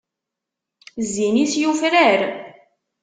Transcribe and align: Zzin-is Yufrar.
Zzin-is 1.05 1.53
Yufrar. 1.61 2.21